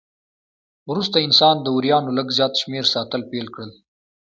[0.89, 3.71] وروسته انسان د وریانو لږ زیات شمېر ساتل پیل کړل.